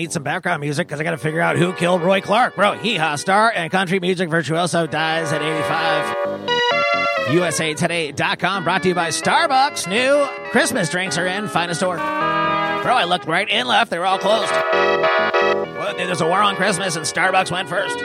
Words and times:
Need 0.00 0.12
some 0.12 0.22
background 0.22 0.62
music 0.62 0.88
because 0.88 0.98
I 0.98 1.04
got 1.04 1.10
to 1.10 1.18
figure 1.18 1.42
out 1.42 1.56
who 1.58 1.74
killed 1.74 2.00
Roy 2.00 2.22
Clark. 2.22 2.56
Bro, 2.56 2.78
hee 2.78 2.96
haw 2.96 3.16
star 3.16 3.52
and 3.54 3.70
country 3.70 4.00
music 4.00 4.30
virtuoso 4.30 4.86
dies 4.86 5.30
at 5.30 5.42
85. 5.42 7.26
USAToday.com 7.26 8.64
brought 8.64 8.82
to 8.84 8.88
you 8.88 8.94
by 8.94 9.08
Starbucks. 9.08 9.86
New 9.90 10.26
Christmas 10.52 10.88
drinks 10.88 11.18
are 11.18 11.26
in. 11.26 11.48
Find 11.48 11.70
a 11.70 11.74
store. 11.74 11.96
Bro, 11.96 12.04
I 12.06 13.04
looked 13.04 13.26
right 13.26 13.46
and 13.50 13.68
left. 13.68 13.90
They 13.90 13.98
were 13.98 14.06
all 14.06 14.16
closed. 14.16 14.50
Well, 14.50 15.94
there's 15.98 16.22
a 16.22 16.26
war 16.26 16.40
on 16.40 16.56
Christmas 16.56 16.96
and 16.96 17.04
Starbucks 17.04 17.50
went 17.50 17.68
first. 17.68 17.98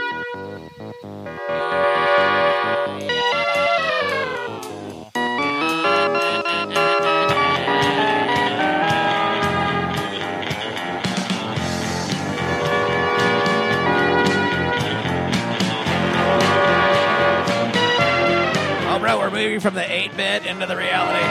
From 19.66 19.74
the 19.74 19.92
8 19.92 20.16
bit 20.16 20.46
into 20.46 20.68
the 20.68 20.78
reality. 20.78 21.26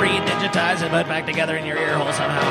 Re-digitize 0.00 0.82
and 0.82 0.90
put 0.90 1.06
back 1.06 1.26
together 1.26 1.56
in 1.56 1.64
your 1.64 1.78
ear 1.78 1.96
hole 1.96 2.12
somehow. 2.12 2.42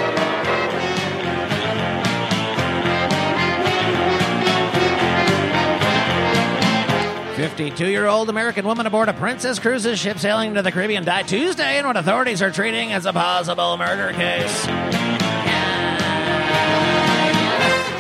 52-year-old 7.36 8.30
American 8.30 8.66
woman 8.66 8.86
aboard 8.86 9.10
a 9.10 9.14
Princess 9.14 9.60
Cruises 9.60 10.00
ship 10.00 10.18
sailing 10.18 10.54
to 10.54 10.62
the 10.62 10.72
Caribbean 10.72 11.04
died 11.04 11.28
Tuesday 11.28 11.78
in 11.78 11.86
what 11.86 11.98
authorities 11.98 12.42
are 12.42 12.52
treating 12.52 12.94
as 12.94 13.06
a 13.06 13.12
possible 13.12 13.76
murder 13.76 14.14
case. 14.14 14.66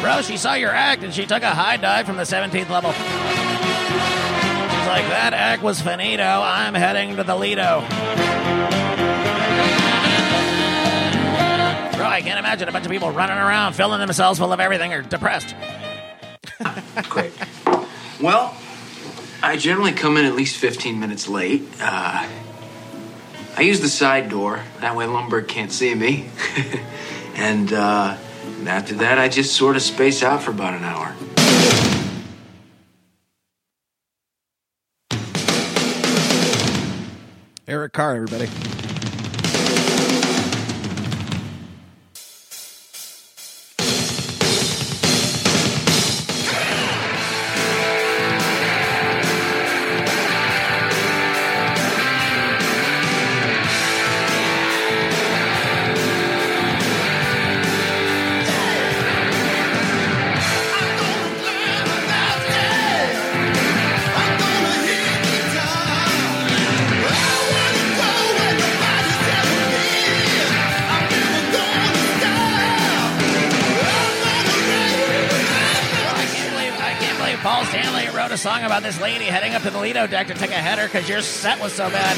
Bro, 0.01 0.21
she 0.21 0.37
saw 0.37 0.53
your 0.53 0.71
act 0.71 1.03
and 1.03 1.13
she 1.13 1.25
took 1.25 1.43
a 1.43 1.49
high 1.49 1.75
dive 1.75 2.05
from 2.05 2.15
the 2.15 2.23
17th 2.23 2.69
level. 2.69 3.20
Like, 4.91 5.07
that 5.07 5.33
act 5.33 5.63
was 5.63 5.79
finito. 5.79 6.21
I'm 6.21 6.73
heading 6.73 7.15
to 7.15 7.23
the 7.23 7.33
Lido. 7.33 7.79
Bro, 11.95 12.07
I 12.07 12.19
can't 12.21 12.37
imagine 12.37 12.67
a 12.67 12.73
bunch 12.73 12.83
of 12.83 12.91
people 12.91 13.09
running 13.09 13.37
around, 13.37 13.71
filling 13.71 14.01
themselves 14.01 14.37
full 14.37 14.51
of 14.51 14.59
everything, 14.59 14.91
or 14.91 15.01
depressed. 15.01 15.55
Great. 17.09 17.31
Well, 18.21 18.53
I 19.41 19.55
generally 19.55 19.93
come 19.93 20.17
in 20.17 20.25
at 20.25 20.35
least 20.35 20.57
15 20.57 20.99
minutes 20.99 21.29
late. 21.29 21.63
Uh, 21.79 22.27
I 23.55 23.61
use 23.61 23.79
the 23.79 23.87
side 23.87 24.29
door. 24.29 24.61
That 24.81 24.97
way 24.97 25.05
Lumbergh 25.05 25.47
can't 25.47 25.71
see 25.71 25.95
me. 25.95 26.29
and 27.35 27.71
uh, 27.71 28.17
after 28.67 28.95
that, 28.95 29.17
I 29.17 29.29
just 29.29 29.55
sort 29.55 29.77
of 29.77 29.83
space 29.83 30.21
out 30.21 30.43
for 30.43 30.51
about 30.51 30.73
an 30.73 30.83
hour. 30.83 31.15
Eric 37.71 37.93
Carr, 37.93 38.17
everybody. 38.17 38.90
Paul 77.37 77.65
Stanley 77.65 78.07
wrote 78.09 78.31
a 78.31 78.37
song 78.37 78.63
about 78.63 78.83
this 78.83 78.99
lady 78.99 79.25
heading 79.25 79.53
up 79.55 79.61
to 79.63 79.69
the 79.69 79.79
Lido 79.79 80.07
deck 80.07 80.27
to 80.27 80.33
take 80.33 80.51
a 80.51 80.53
header 80.53 80.85
because 80.85 81.07
your 81.07 81.21
set 81.21 81.59
was 81.59 81.73
so 81.73 81.89
bad. 81.89 82.17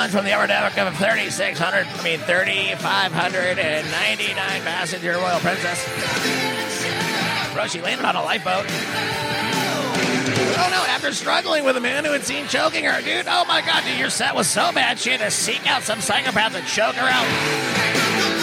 Woman 0.00 0.16
from 0.16 0.24
the 0.24 0.32
upper 0.32 0.46
deck 0.46 0.78
of 0.78 0.96
3,600, 0.96 1.60
I 1.60 1.84
mean 2.02 2.20
3,599 2.20 4.62
passenger 4.64 5.12
Royal 5.12 5.38
Princess. 5.40 5.84
Bro, 7.52 7.66
she 7.66 7.82
landed 7.82 8.06
on 8.06 8.16
a 8.16 8.22
lifeboat. 8.22 8.64
Oh 10.56 10.68
no, 10.72 10.82
after 10.88 11.12
struggling 11.12 11.64
with 11.64 11.76
a 11.76 11.82
man 11.82 12.06
who 12.06 12.12
had 12.12 12.24
seen 12.24 12.46
choking 12.46 12.84
her, 12.84 13.02
dude. 13.02 13.26
Oh 13.28 13.44
my 13.44 13.60
god, 13.60 13.84
dude, 13.84 13.98
your 13.98 14.08
set 14.08 14.34
was 14.34 14.48
so 14.48 14.72
bad 14.72 14.98
she 14.98 15.10
had 15.10 15.20
to 15.20 15.30
seek 15.30 15.66
out 15.66 15.82
some 15.82 16.00
psychopath 16.00 16.54
to 16.54 16.62
choke 16.62 16.94
her 16.94 17.06
out. 17.06 17.26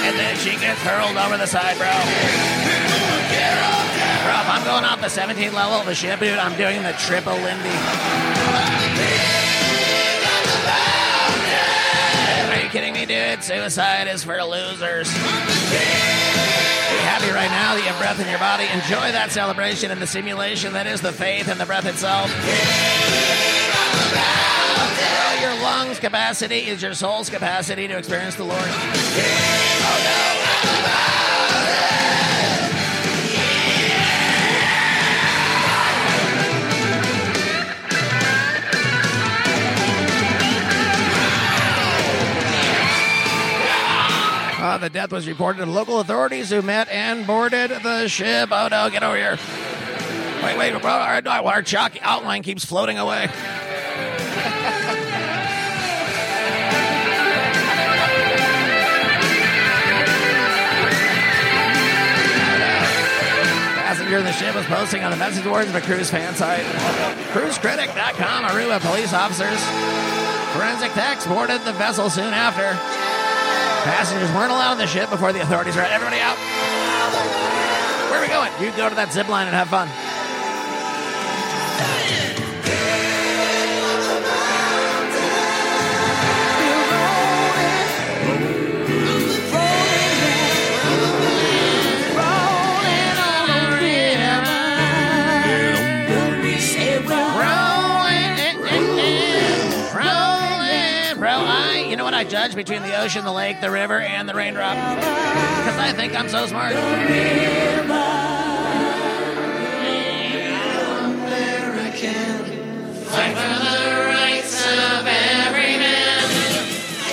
And 0.06 0.16
then 0.16 0.38
she 0.38 0.51
gets 0.62 0.79
hurled 0.81 1.17
over 1.17 1.38
the 1.38 1.47
side, 1.47 1.75
bro. 1.81 1.90
Bro, 4.29 4.35
I'm 4.46 4.63
going 4.63 4.85
off 4.85 5.01
the 5.01 5.07
17th 5.07 5.53
level 5.53 5.79
of 5.79 5.88
the 5.88 5.96
ship, 5.96 6.19
dude, 6.19 6.38
I'm 6.38 6.56
doing 6.56 6.84
the 6.84 6.94
triple 7.00 7.34
Lindy. 7.34 7.73
You 12.67 12.72
kidding 12.72 12.94
me, 12.94 13.05
dude? 13.05 13.44
Suicide 13.44 14.07
is 14.07 14.23
for 14.23 14.44
losers. 14.44 15.07
Be 15.13 15.19
happy 17.07 17.31
right 17.31 17.50
now 17.50 17.75
that 17.75 17.81
you 17.81 17.88
have 17.88 17.97
breath 17.97 18.19
in 18.19 18.28
your 18.28 18.39
body. 18.39 18.66
Enjoy 18.73 19.11
that 19.13 19.31
celebration 19.31 19.89
and 19.89 20.01
the 20.01 20.07
simulation 20.07 20.73
that 20.73 20.85
is 20.85 21.00
the 21.00 21.13
faith 21.13 21.47
and 21.47 21.59
the 21.61 21.66
breath 21.66 21.85
itself. 21.85 22.29
Well, 24.11 25.41
your 25.41 25.63
lungs 25.63 26.00
capacity 26.00 26.67
is 26.67 26.81
your 26.81 26.94
soul's 26.94 27.29
capacity 27.29 27.88
to 27.88 27.97
experience 27.97 28.35
the 28.35 28.44
Lord. 28.44 28.59
Oh, 29.79 31.16
Uh, 44.78 44.80
the 44.80 44.90
death 44.92 45.12
was 45.12 45.28
reported 45.28 45.58
to 45.58 45.66
local 45.66 46.00
authorities 46.00 46.52
who 46.52 46.62
met 46.62 46.88
and 46.90 47.26
boarded 47.26 47.72
the 47.82 48.08
ship. 48.08 48.50
Oh 48.52 48.68
no, 48.70 48.88
get 48.92 49.02
over 49.02 49.18
here. 49.18 49.40
Wait, 50.44 50.56
wait, 50.56 50.80
bro, 50.80 50.92
our, 50.92 51.28
our 51.28 51.64
chalk 51.64 51.97
outline 52.03 52.44
keeps 52.44 52.64
floating 52.64 53.00
away. 53.00 53.28
Passenger 63.82 64.18
of 64.18 64.26
the 64.26 64.32
ship 64.34 64.53
was 64.53 64.66
posting 64.68 65.03
on 65.03 65.09
the 65.09 65.18
message 65.18 65.44
boards 65.44 65.70
of 65.70 65.76
a 65.76 65.82
cruise 65.82 66.12
fan 66.12 66.35
site. 66.35 66.62
CruiseCritic.com, 67.32 68.44
Aruba 68.44 68.80
police 68.82 69.12
officers. 69.12 69.59
Forensic 70.53 70.91
techs 70.91 71.26
boarded 71.26 71.62
the 71.62 71.73
vessel 71.73 72.12
soon 72.12 72.32
after. 72.32 73.16
Passengers 73.87 74.29
weren't 74.35 74.51
allowed 74.51 74.72
on 74.72 74.78
the 74.79 74.85
ship 74.85 75.09
before 75.09 75.31
the 75.31 75.39
authorities 75.39 75.78
were 75.78 75.81
everybody 75.81 76.19
out. 76.19 76.35
Where 78.11 78.19
are 78.19 78.22
we 78.22 78.28
going? 78.28 78.51
You 78.59 78.75
go 78.75 78.89
to 78.89 78.95
that 78.95 79.13
zip 79.13 79.29
line 79.29 79.47
and 79.47 79.55
have 79.55 79.69
fun. 79.69 79.87
between 102.58 102.82
the 102.82 103.00
ocean, 103.00 103.24
the 103.24 103.32
lake, 103.32 103.62
the 103.62 103.70
river, 103.70 104.00
and 104.00 104.28
the 104.28 104.34
raindrop. 104.34 104.76
Because 104.76 105.78
I 105.78 105.94
think 105.94 106.16
I'm 106.16 106.28
so 106.28 106.48
smart. 106.48 106.74
American, 111.14 112.44
fight 113.06 113.38
for 113.38 113.59
the 113.64 114.06
rights 114.08 114.66
of 114.66 115.06
every 115.06 115.78
man. 115.78 116.24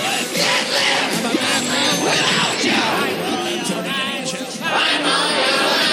I 0.01 0.25
can't 0.33 0.69
live, 0.73 1.27
I 1.27 1.35
can't 1.37 1.67
live 1.77 1.99
without 2.09 2.65
you. 2.65 2.81
I'm 4.65 5.05
on 5.05 5.33
your 5.37 5.53
line. 5.61 5.85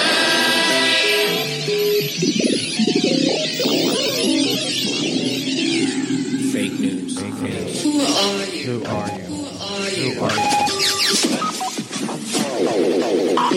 Fake 6.52 6.76
news. 6.80 7.20
Fake 7.20 7.38
news. 7.42 7.82
Who 7.82 8.00
are 8.00 8.46
you? 8.46 8.80
Who 8.80 8.84
are 8.86 9.10
you? 9.10 9.31
I 9.94 9.98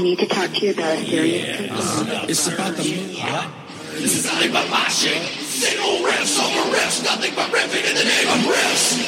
need 0.01 0.19
to 0.19 0.27
talk 0.27 0.51
to 0.51 0.65
you 0.65 0.73
about 0.73 0.97
a 0.97 1.05
serious 1.05 1.71
uh, 1.71 2.25
It's 2.27 2.47
about 2.47 2.75
the 2.75 2.83
moon. 2.83 3.15
Huh? 3.15 3.47
This 3.93 4.19
is 4.19 4.25
nothing 4.25 4.51
but 4.51 4.67
moshing. 4.67 5.23
Single 5.39 6.03
riffs 6.03 6.35
over 6.35 6.75
riffs, 6.75 7.05
nothing 7.05 7.31
but 7.35 7.49
riffing 7.51 7.87
in 7.87 7.95
the 7.95 8.03
name 8.03 8.27
of 8.27 8.51
riffs. 8.51 8.99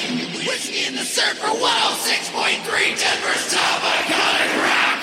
Whiskey 0.47 0.87
in 0.87 0.95
the 0.95 1.03
surf 1.03 1.37
for 1.39 1.51
106.3 1.51 2.95
Denver's 2.95 3.51
top 3.51 3.81
iconic 3.83 4.63
rock. 4.63 4.96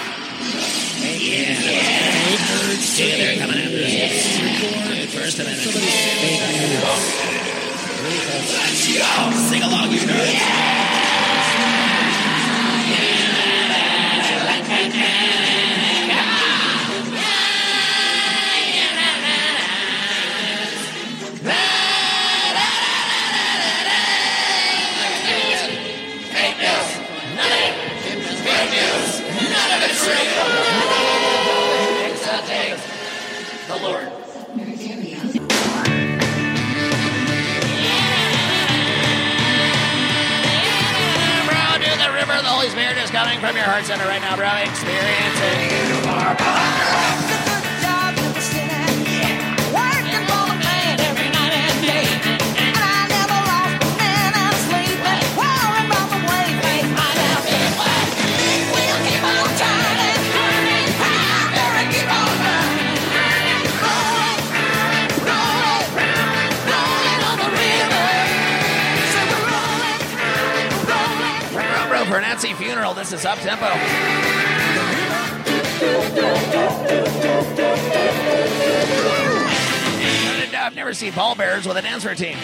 Center 43.97 44.09
right 44.09 44.21
now, 44.21 44.37
bro. 44.37 44.49
Experiencing. 44.57 45.15
For 72.15 72.21
Nancy 72.21 72.53
funeral, 72.53 72.95
this 72.95 73.13
is 73.13 73.25
up 73.25 73.41
tempo. 73.41 73.67
I've 80.55 80.77
never 80.77 80.95
seen 80.95 81.11
pallbearers 81.11 81.67
with 81.67 81.77
a 81.77 81.83
dance 81.83 82.05
routine. 82.05 82.39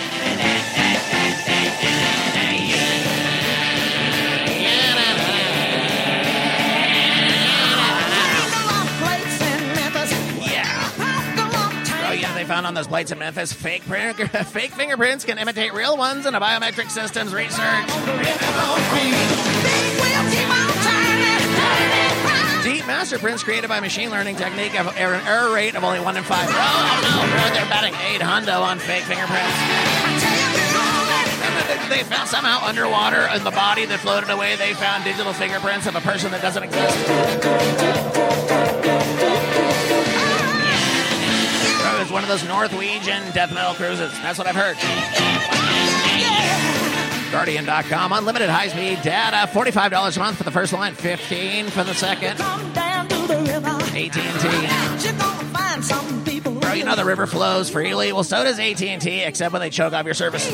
Bro, 12.11 12.17
you 12.17 12.22
know 12.22 12.34
they 12.34 12.44
found 12.44 12.67
on 12.67 12.75
those 12.75 12.88
plates 12.88 13.12
in 13.12 13.20
Memphis 13.20 13.52
fake 13.52 13.87
print, 13.87 14.17
fake 14.49 14.72
fingerprints 14.72 15.25
can 15.25 15.38
imitate 15.38 15.72
real 15.72 15.96
ones 15.96 16.26
in 16.26 16.34
a 16.34 16.40
biometric 16.40 16.90
systems 16.90 17.32
research. 17.32 19.50
Master 22.87 23.19
prints 23.19 23.43
created 23.43 23.69
by 23.69 23.81
machine 23.81 24.11
learning 24.11 24.37
technique 24.37 24.73
have 24.73 24.87
an 24.88 25.27
error 25.27 25.55
rate 25.55 25.75
of 25.75 25.85
only 25.85 26.00
one 26.00 26.17
in 26.17 26.23
five. 26.23 26.49
Oh 26.49 26.53
no, 26.53 27.55
they're 27.55 27.69
batting 27.69 27.94
eight 28.06 28.21
hundo 28.21 28.61
on 28.61 28.79
fake 28.79 29.05
fingerprints. 29.05 29.56
They 31.88 32.05
found 32.05 32.29
somehow 32.29 32.65
underwater 32.65 33.27
in 33.35 33.43
the 33.43 33.50
body 33.50 33.85
that 33.87 34.00
floated 34.00 34.31
away. 34.31 34.56
They 34.56 34.75
found 34.75 35.05
digital 35.05 35.32
fingerprints 35.32 35.87
of 35.87 35.97
a 35.97 36.00
person 36.00 36.31
that 36.31 36.43
doesn't 36.43 36.62
exist. 36.62 37.06
Bro, 41.81 42.00
it's 42.00 42.11
one 42.11 42.23
of 42.23 42.29
those 42.29 42.44
Norwegian 42.44 43.31
death 43.32 43.53
metal 43.53 43.75
cruises. 43.75 44.12
That's 44.23 44.38
what 44.38 44.47
I've 44.47 44.55
heard. 44.55 44.77
Guardian.com, 47.31 48.12
unlimited 48.12 48.49
high 48.49 48.69
speed 48.69 49.03
data, 49.03 49.49
$45 49.53 50.17
a 50.17 50.19
month 50.19 50.37
for 50.37 50.43
the 50.43 50.50
first 50.50 50.73
line, 50.73 50.94
15 50.94 51.69
for 51.69 51.85
the 51.85 51.94
second. 51.94 52.41
AT&T. 52.41 54.11
Bro, 56.61 56.73
you 56.73 56.85
know 56.85 56.97
the 56.97 57.05
river 57.05 57.27
flows 57.27 57.71
freely. 57.71 58.12
Well, 58.12 58.25
so 58.25 58.43
does 58.43 58.59
AT&T, 58.59 59.23
except 59.23 59.53
when 59.53 59.61
they 59.61 59.71
choke 59.71 59.93
off 59.93 60.05
your 60.05 60.15
service. 60.15 60.50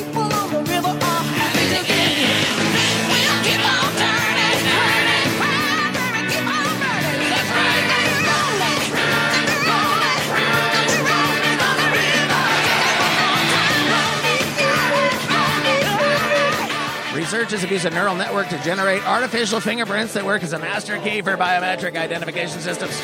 Researchers 17.36 17.60
have 17.60 17.70
used 17.70 17.84
a 17.84 17.90
neural 17.90 18.14
network 18.14 18.48
to 18.48 18.56
generate 18.62 19.06
artificial 19.06 19.60
fingerprints 19.60 20.14
that 20.14 20.24
work 20.24 20.42
as 20.42 20.54
a 20.54 20.58
master 20.58 20.98
key 21.00 21.20
for 21.20 21.36
biometric 21.36 21.94
identification 21.94 22.62
systems. 22.62 22.98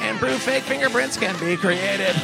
Improved 0.00 0.40
fake 0.40 0.62
fingerprints 0.62 1.18
can 1.18 1.38
be 1.38 1.58
created. 1.58 2.16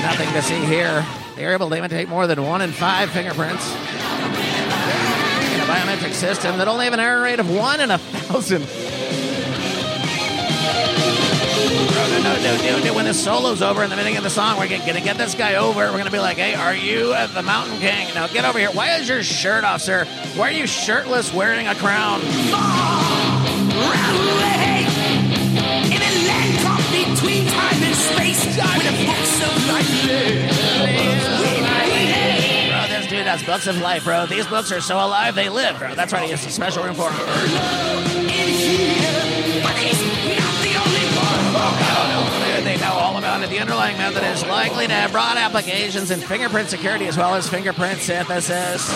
Nothing 0.00 0.32
to 0.32 0.40
see 0.40 0.64
here. 0.64 1.04
They're 1.36 1.52
able 1.52 1.68
to 1.68 1.76
imitate 1.76 2.08
more 2.08 2.26
than 2.26 2.42
one 2.42 2.62
in 2.62 2.72
five 2.72 3.10
fingerprints 3.10 3.70
in 3.70 3.76
a 5.60 5.66
biometric 5.66 6.14
system 6.14 6.56
that 6.56 6.66
only 6.66 6.86
have 6.86 6.94
an 6.94 7.00
error 7.00 7.20
rate 7.20 7.40
of 7.40 7.54
one 7.54 7.80
in 7.80 7.90
a 7.90 7.98
thousand. 7.98 8.62
No, 11.64 12.18
no, 12.18 12.36
no, 12.42 12.56
no, 12.56 12.84
no. 12.84 12.94
When 12.94 13.06
the 13.06 13.14
solo's 13.14 13.62
over 13.62 13.82
in 13.82 13.88
the 13.88 13.96
beginning 13.96 14.18
of 14.18 14.22
the 14.22 14.30
song, 14.30 14.58
we're 14.58 14.68
gonna 14.68 15.00
get 15.00 15.16
this 15.16 15.34
guy 15.34 15.54
over. 15.54 15.90
We're 15.90 15.96
gonna 15.96 16.10
be 16.10 16.18
like, 16.18 16.36
"Hey, 16.36 16.54
are 16.54 16.74
you 16.74 17.14
the 17.28 17.42
Mountain 17.42 17.78
King? 17.78 18.08
Now 18.14 18.26
get 18.26 18.44
over 18.44 18.58
here. 18.58 18.70
Why 18.70 18.96
is 18.96 19.08
your 19.08 19.22
shirt 19.22 19.64
off, 19.64 19.80
sir? 19.80 20.04
Why 20.36 20.48
are 20.48 20.52
you 20.52 20.66
shirtless, 20.66 21.32
wearing 21.32 21.66
a 21.66 21.74
crown?" 21.74 22.20
Bro, 32.68 32.88
this 32.88 33.06
dude 33.06 33.26
has 33.26 33.42
books 33.42 33.66
of 33.66 33.78
life, 33.78 34.04
bro. 34.04 34.26
These 34.26 34.46
books 34.48 34.70
are 34.70 34.82
so 34.82 34.96
alive 34.96 35.34
they 35.34 35.48
live, 35.48 35.78
bro. 35.78 35.94
That's 35.94 36.12
right. 36.12 36.24
He 36.24 36.30
has 36.32 36.44
a 36.44 36.50
special 36.50 36.84
room 36.84 36.94
for 36.94 37.10
them. 37.10 38.23
Know 43.50 43.52
all 43.52 43.52
about 43.52 43.52
it. 43.52 43.54
The 43.54 43.60
underlying 43.60 43.98
method 43.98 44.22
is 44.24 44.42
likely 44.44 44.86
to 44.86 44.92
have 44.92 45.12
broad 45.12 45.36
applications 45.36 46.10
in 46.10 46.20
fingerprint 46.20 46.68
security 46.70 47.06
as 47.06 47.16
well 47.16 47.34
as 47.34 47.48
fingerprint 47.48 48.00
synthesis. 48.00 48.88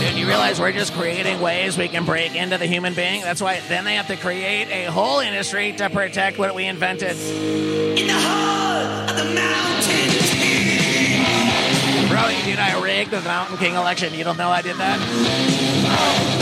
Dude, 0.00 0.16
you 0.16 0.26
realize 0.26 0.60
we're 0.60 0.72
just 0.72 0.92
creating 0.92 1.40
ways 1.40 1.78
we 1.78 1.88
can 1.88 2.04
break 2.04 2.34
into 2.34 2.58
the 2.58 2.66
human 2.66 2.94
being? 2.94 3.22
That's 3.22 3.40
why 3.40 3.60
then 3.68 3.84
they 3.84 3.94
have 3.94 4.08
to 4.08 4.16
create 4.16 4.68
a 4.70 4.90
whole 4.90 5.20
industry 5.20 5.72
to 5.74 5.88
protect 5.90 6.38
what 6.38 6.54
we 6.54 6.66
invented. 6.66 7.16
In 7.16 8.06
the 8.06 8.12
heart 8.12 9.10
of 9.10 9.16
the 9.16 9.24
mountain 9.34 10.10
king. 10.26 12.08
Bro, 12.08 12.28
you 12.28 12.42
dude, 12.44 12.58
I 12.58 12.80
rigged 12.82 13.12
the 13.12 13.20
Mountain 13.20 13.58
King 13.58 13.74
election. 13.74 14.14
You 14.14 14.24
don't 14.24 14.36
know 14.36 14.50
I 14.50 14.62
did 14.62 14.76
that? 14.76 16.39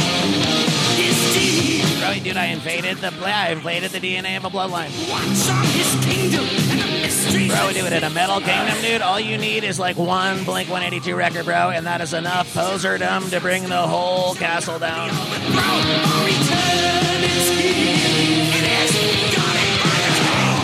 Dude, 2.15 2.37
I 2.37 2.47
invaded 2.47 2.97
the 2.99 3.13
I 3.25 3.51
invaded 3.51 3.91
the 3.91 4.01
DNA 4.01 4.37
of 4.37 4.45
a 4.45 4.51
bloodline. 4.51 4.91
Watch 5.11 5.51
on 5.51 5.65
his 5.67 5.95
kingdom 6.05 6.45
and 6.71 6.81
the 6.81 7.01
mysteries. 7.01 7.53
Bro, 7.53 7.73
dude, 7.73 7.93
in 7.93 8.03
a 8.03 8.11
metal 8.11 8.41
kingdom, 8.41 8.81
dude, 8.81 9.03
all 9.03 9.21
you 9.21 9.37
need 9.37 9.63
is 9.63 9.79
like 9.79 9.97
one 9.97 10.45
Blink 10.45 10.69
182 10.71 11.15
record, 11.15 11.45
bro, 11.45 11.71
and 11.71 11.87
that 11.87 12.01
is 12.01 12.15
enough 12.15 12.53
poserdom 12.55 13.31
to 13.31 13.41
bring 13.41 13.63
the 13.65 13.87
whole 13.87 14.35
castle 14.35 14.79
down. 14.79 15.11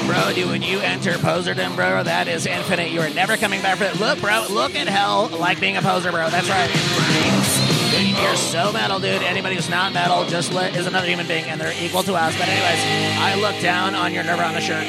Bro, 0.06 0.32
dude, 0.34 0.48
when 0.48 0.62
you 0.62 0.78
enter 0.80 1.12
poserdom, 1.12 1.76
bro, 1.76 2.02
that 2.04 2.26
is 2.26 2.46
infinite. 2.46 2.90
You 2.90 3.00
are 3.02 3.10
never 3.10 3.36
coming 3.36 3.60
back 3.62 3.78
for 3.78 3.84
it. 3.84 4.00
Look, 4.00 4.20
bro, 4.20 4.46
look 4.50 4.74
at 4.74 4.88
hell 4.88 5.28
like 5.28 5.60
being 5.60 5.76
a 5.76 5.82
poser, 5.82 6.10
bro. 6.10 6.30
That's 6.30 6.48
right. 6.48 7.63
You're 7.94 8.34
so 8.36 8.72
metal, 8.72 8.98
dude. 8.98 9.22
Anybody 9.22 9.54
who's 9.54 9.70
not 9.70 9.92
metal 9.92 10.24
just 10.24 10.52
li- 10.52 10.66
is 10.74 10.86
another 10.86 11.06
human 11.06 11.28
being, 11.28 11.44
and 11.44 11.60
they're 11.60 11.72
equal 11.80 12.02
to 12.02 12.14
us. 12.14 12.36
But 12.36 12.48
anyways, 12.48 13.18
I 13.20 13.36
look 13.36 13.60
down 13.62 13.94
on 13.94 14.12
your 14.12 14.24
Nirvana 14.24 14.60
shirt. 14.60 14.82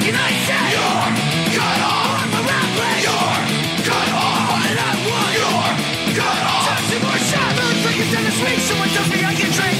can 0.00 0.14
I 0.16 0.32
say? 0.48 0.64
You're 0.72 1.60
cut 1.60 1.80
off. 1.84 2.32
I'm 2.32 2.48
a. 2.48 2.56
You're 3.04 3.84
cut 3.84 4.08
off. 4.08 4.48
What 4.48 4.72
I 4.72 4.92
want? 5.04 5.32
You're 5.36 6.24
cut 6.24 6.40
off. 6.48 6.64
Down. 6.64 7.52
Someone 8.60 8.88
tells 8.88 9.08
me 9.10 9.18
I 9.22 9.34
get 9.34 9.52
trained. 9.52 9.77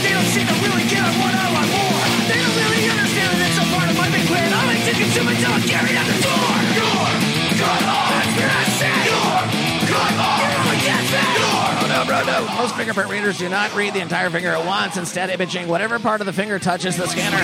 Most 12.58 12.74
fingerprint 12.74 13.08
readers 13.08 13.38
do 13.38 13.48
not 13.48 13.72
read 13.76 13.94
the 13.94 14.00
entire 14.00 14.30
finger 14.30 14.48
at 14.48 14.66
once, 14.66 14.96
instead 14.96 15.30
imaging 15.30 15.68
whatever 15.68 16.00
part 16.00 16.20
of 16.20 16.26
the 16.26 16.32
finger 16.32 16.58
touches 16.58 16.96
the 16.96 17.06
scanner. 17.06 17.38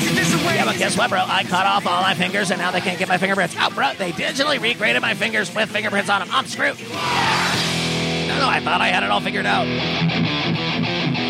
Yeah, 0.52 0.64
but 0.64 0.76
guess 0.76 0.99
what, 0.99 1.09
bro? 1.09 1.21
I 1.25 1.44
cut 1.44 1.66
off 1.66 1.87
all 1.87 2.02
my 2.02 2.14
fingers, 2.14 2.50
and 2.50 2.61
now 2.61 2.73
they 2.73 2.80
can't 2.80 2.99
get 2.99 3.06
my 3.06 3.16
fingerprints. 3.16 3.54
Oh, 3.56 3.71
bro, 3.71 3.92
they 3.94 4.11
digitally 4.11 4.59
regraded 4.59 5.02
my 5.02 5.14
fingers 5.14 5.54
with 5.54 5.71
fingerprints 5.71 6.11
on 6.11 6.18
them. 6.18 6.28
I'm 6.33 6.47
screwed. 6.47 6.80
No, 6.80 6.87
no, 8.40 8.49
I 8.49 8.61
thought 8.61 8.80
I 8.80 8.88
had 8.88 9.04
it 9.04 9.11
all 9.11 9.21
figured 9.21 9.47
out. 9.47 9.66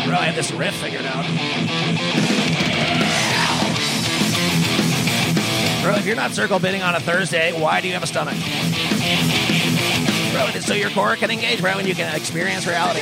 Bro, 0.07 0.15
I 0.15 0.25
had 0.25 0.35
this 0.35 0.51
riff 0.51 0.73
figured 0.77 1.05
out. 1.05 1.23
Bro, 5.83 5.97
if 5.97 6.07
you're 6.07 6.15
not 6.15 6.31
circle 6.31 6.59
pitting 6.59 6.81
on 6.81 6.95
a 6.95 6.99
Thursday, 6.99 7.51
why 7.53 7.81
do 7.81 7.87
you 7.87 7.93
have 7.93 8.01
a 8.01 8.07
stomach? 8.07 8.33
So 10.61 10.73
your 10.73 10.89
core 10.89 11.15
can 11.15 11.31
engage, 11.31 11.61
bro, 11.61 11.77
and 11.77 11.87
you 11.87 11.95
can 11.95 12.13
experience 12.15 12.67
reality. 12.67 13.01